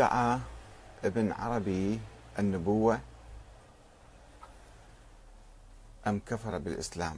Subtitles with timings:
[0.00, 0.38] ادعى
[1.04, 2.00] ابن عربي
[2.38, 3.00] النبوة
[6.06, 7.16] أم كفر بالإسلام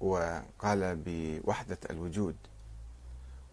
[0.00, 2.36] وقال بوحدة الوجود؟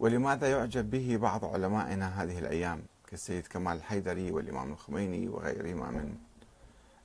[0.00, 6.16] ولماذا يعجب به بعض علمائنا هذه الأيام كالسيد كمال الحيدري والإمام الخميني وغيرهما من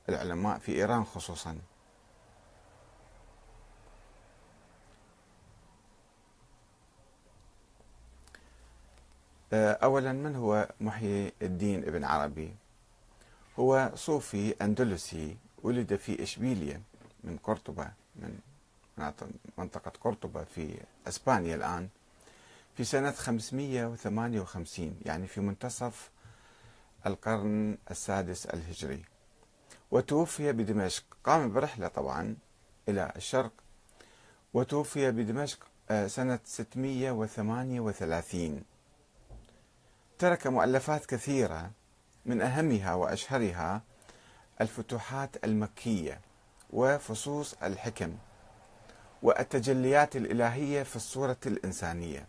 [0.08, 1.58] العلماء في إيران خصوصا؟
[9.52, 12.54] أولا من هو محيي الدين ابن عربي؟
[13.58, 16.82] هو صوفي أندلسي ولد في إشبيلية
[17.24, 18.38] من قرطبة من
[19.58, 20.74] منطقة قرطبة في
[21.08, 21.88] أسبانيا الآن
[22.76, 26.10] في سنة 558 يعني في منتصف
[27.06, 29.02] القرن السادس الهجري.
[29.90, 32.36] وتوفي بدمشق قام برحلة طبعا
[32.88, 33.52] إلى الشرق.
[34.54, 35.58] وتوفي بدمشق
[35.90, 38.62] آه، سنة 638
[40.18, 41.70] ترك مؤلفات كثيرة
[42.26, 43.82] من أهمها وأشهرها
[44.60, 46.20] الفتوحات المكية
[46.70, 48.14] وفصوص الحكم
[49.22, 52.26] والتجليات الإلهية في الصورة الإنسانية.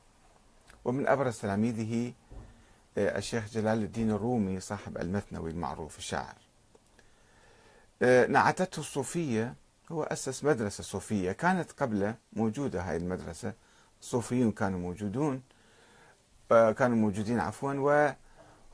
[0.86, 2.14] ومن أبرز تلاميذه
[2.98, 6.36] آه، الشيخ جلال الدين الرومي صاحب المثنوي المعروف الشاعر.
[8.02, 9.54] آه، نعتته الصوفية
[9.92, 13.54] هو أسس مدرسة صوفية كانت قبله موجودة هاي المدرسة.
[14.02, 15.42] الصوفيون كانوا موجودون.
[16.50, 17.74] كانوا موجودين عفوا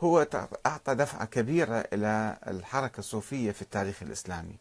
[0.02, 0.28] وهو
[0.66, 4.58] أعطى دفعة كبيرة إلى الحركة الصوفية في التاريخ الإسلامي.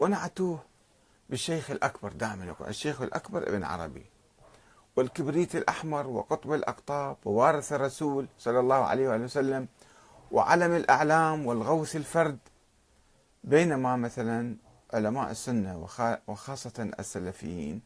[0.00, 0.58] ونعتوه
[1.30, 4.06] بالشيخ الأكبر دائما يقول الشيخ الأكبر ابن عربي
[4.96, 9.68] والكبريت الأحمر وقطب الأقطاب ووارث الرسول صلى الله عليه وآله وسلم
[10.32, 12.38] وعلم الأعلام والغوث الفرد
[13.44, 14.56] بينما مثلا
[14.92, 15.88] علماء السنة
[16.26, 17.82] وخاصة السلفيين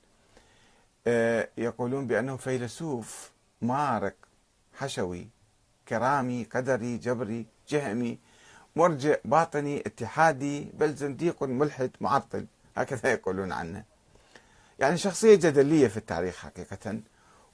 [1.06, 3.30] آه، يقولون بأنه فيلسوف
[3.62, 4.14] مارق
[4.78, 5.28] حشوي
[5.88, 8.18] كرامي قدري جبري جهمي
[8.76, 12.46] مرجع باطني اتحادي بل زنديق ملحد معطل.
[12.76, 13.84] هكذا يقولون عنه.
[14.78, 17.00] يعني شخصية جدلية في التاريخ حقيقة.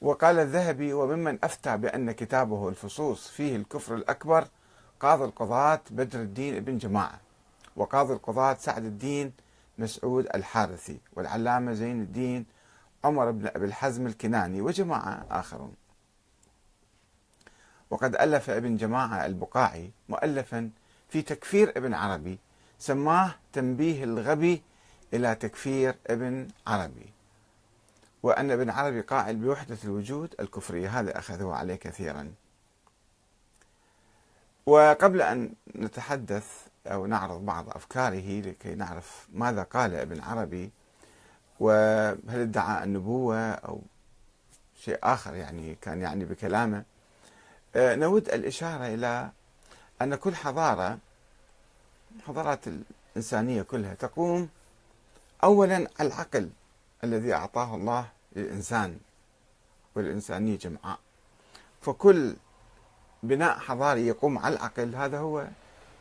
[0.00, 4.48] وقال الذهبي وممن أفتى بأن كتابه الفصوص فيه الكفر الأكبر
[5.00, 7.20] قاضي القضاة بدر الدين ابن جماعة
[7.76, 9.32] وقاضي القضاة سعد الدين
[9.78, 12.46] مسعود الحارثي والعلامة زين الدين
[13.04, 15.74] عمر بن أبي الحزم الكناني وجماعة آخرون.
[17.92, 20.70] وقد ألف ابن جماعة البقاعي مؤلفا
[21.08, 22.38] في تكفير ابن عربي
[22.78, 24.62] سماه تنبيه الغبي
[25.14, 27.12] إلى تكفير ابن عربي.
[28.22, 32.32] وأن ابن عربي قائل بوحدة الوجود الكفرية هذا أخذه عليه كثيرا.
[34.66, 40.70] وقبل أن نتحدث أو نعرض بعض أفكاره لكي نعرف ماذا قال ابن عربي
[41.60, 43.82] وهل ادعى النبوة أو
[44.76, 46.91] شيء آخر يعني كان يعني بكلامه
[47.76, 49.30] نود الإشارة إلى
[50.02, 50.98] أن كل حضارة
[52.26, 52.60] حضارات
[53.16, 54.48] الإنسانية كلها تقوم
[55.44, 56.50] أولا العقل
[57.04, 58.06] الذي أعطاه الله
[58.36, 58.98] للإنسان
[59.94, 60.98] والإنسانية جمعاء
[61.80, 62.36] فكل
[63.22, 65.46] بناء حضاري يقوم على العقل هذا هو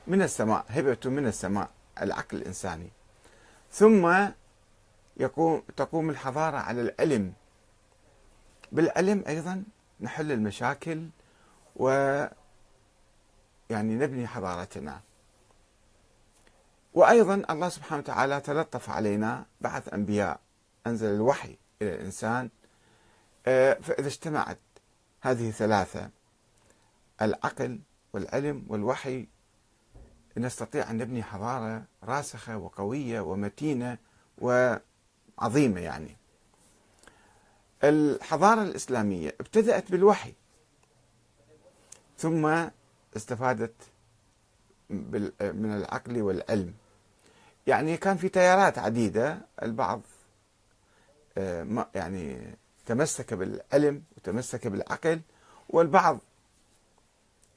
[0.07, 1.69] من السماء هبة من السماء
[2.01, 2.89] العقل الإنساني.
[3.71, 4.15] ثم
[5.17, 7.33] يقوم تقوم الحضارة على العلم
[8.71, 9.63] بالعلم أيضا
[10.01, 11.07] نحل المشاكل
[11.81, 11.89] و
[13.69, 15.01] يعني نبني حضارتنا.
[16.93, 20.39] وأيضا الله سبحانه وتعالى تلطف علينا بعث أنبياء.
[20.87, 22.49] أنزل الوحي إلى الإنسان.
[23.47, 24.59] آه، فإذا اجتمعت
[25.21, 26.09] هذه الثلاثة
[27.21, 27.79] العقل
[28.13, 29.27] والعلم والوحي
[30.37, 33.97] نستطيع أن نبني حضارة راسخة وقوية ومتينة
[34.37, 36.17] وعظيمة يعني.
[37.83, 40.33] الحضارة الإسلامية ابتدأت بالوحي.
[42.21, 42.67] ثم
[43.15, 43.73] استفادت
[45.41, 46.73] من العقل والعلم.
[47.67, 50.01] يعني كان في تيارات عديدة البعض
[51.37, 52.55] آه، يعني
[52.85, 55.21] تمسك بالعلم وتمسك بالعقل
[55.69, 56.19] والبعض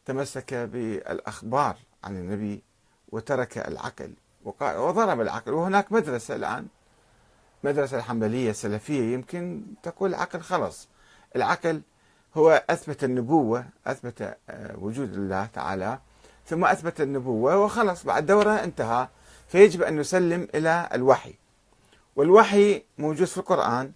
[0.05, 2.63] تمسك بالأخبار عن النبي
[3.09, 4.15] وترك العقل
[4.61, 5.53] وضرب العقل.
[5.53, 6.67] وهناك مدرسة الآن
[7.65, 10.89] مدرسة الحنبلية السلفية يمكن تقول العقل خلص
[11.37, 11.83] العقل
[12.37, 15.99] هو أثبت النبوة أثبت آه، وجود الله تعالى
[16.47, 19.09] ثم أثبت النبوة وخلص بعد دورة انتهى.
[19.49, 21.35] فيجب أن نسلم إلى الوحي.
[22.17, 23.93] والوحي موجود في القرآن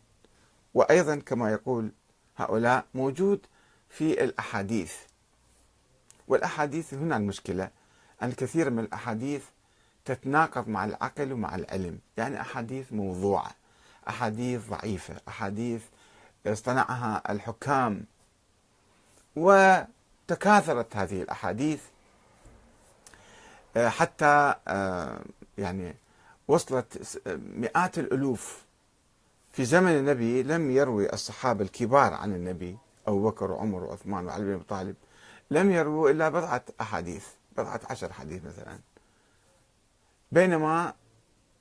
[0.75, 1.93] وأيضا كما يقول
[2.37, 3.46] هؤلاء موجود
[3.88, 4.93] في الأحاديث.
[6.29, 7.70] والأحاديث هنا المشكلة
[8.23, 9.44] أن كثير من الأحاديث
[10.05, 11.99] تتناقض مع العقل ومع العلم.
[12.17, 13.50] يعني أحاديث موضوعة
[14.08, 15.82] أحاديث ضعيفة أحاديث
[16.46, 18.05] اصطنعها الحكام.
[20.29, 21.82] تكاثرت هذه الأحاديث
[23.76, 25.20] آه، حتى آه،
[25.58, 25.94] يعني
[26.49, 27.19] وصلت
[27.56, 28.64] مئات الألوف.
[29.52, 32.76] في زمن النبي لم يروي الصحابة الكبار عن النبي
[33.06, 34.96] أبو بكر وعمر وعثمان وعلي بن أبي طالب
[35.50, 37.26] لم يرووا إلا بضعة أحاديث
[37.56, 38.79] بضعة عشر حديث مثلا.
[40.32, 40.94] بينما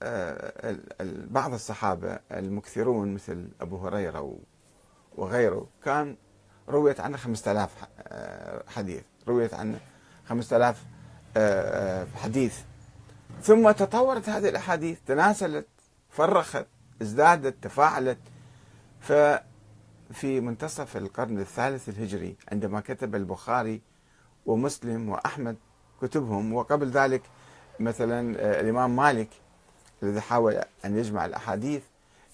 [0.03, 0.77] آه،
[1.29, 4.37] بعض الصحابة المكثرون مثل أبو هريرة
[5.15, 6.15] وغيره كان
[6.69, 7.69] رويت عنه 5000
[7.99, 9.79] آه، حديث رويت عنه
[10.29, 10.83] 5000
[11.37, 12.59] آه، حديث.
[13.41, 15.67] ثم تطورت هذه الأحاديث تناسلت
[16.09, 16.65] فرخت
[17.01, 18.17] ازدادت تفاعلت.
[19.01, 23.81] ففي منتصف القرن الثالث الهجري عندما كتب البخاري
[24.45, 25.55] ومسلم وأحمد
[26.01, 27.21] كتبهم وقبل ذلك
[27.79, 28.19] مثلا
[28.59, 29.29] الإمام مالك
[30.03, 31.83] الذي حاول أن يجمع الأحاديث.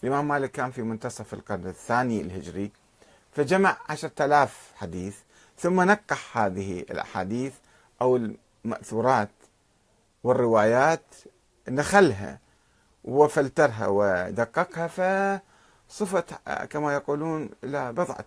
[0.03, 2.71] الإمام مالك كان في منتصف القرن الثاني الهجري.
[3.35, 5.17] فجمع عشرة آلاف حديث
[5.57, 7.53] ثم نقح هذه الأحاديث
[8.01, 8.15] أو
[8.65, 9.29] المأثورات
[10.23, 11.05] والروايات
[11.69, 12.39] نخلها
[13.03, 15.41] وفلترها ودققها
[15.89, 16.33] فصفت
[16.69, 18.21] كما يقولون إلى بضعة